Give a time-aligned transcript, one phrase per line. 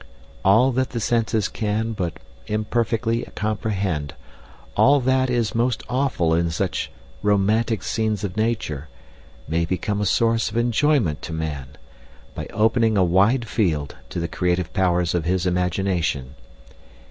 [0.43, 2.17] All that the senses can but
[2.47, 4.15] imperfectly comprehend,
[4.75, 6.89] all that is most awful in such
[7.21, 8.87] romantic scenes of nature,
[9.47, 11.77] may become a source of enjoyment to man,
[12.33, 16.33] by opening a wide field to the creative powers of his imagination.